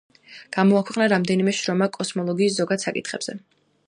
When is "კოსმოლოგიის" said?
1.97-2.57